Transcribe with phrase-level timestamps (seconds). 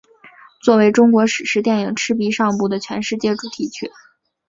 [0.63, 3.91] 作为中国史诗电影赤壁上部的全世界主题曲。